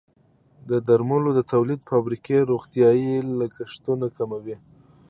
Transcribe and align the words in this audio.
د 0.69 0.71
درملو 0.87 1.29
د 1.35 1.39
تولید 1.53 1.81
فابریکې 1.89 2.37
روغتیايي 2.51 3.13
لګښتونه 3.39 4.07
کموي. 4.17 4.57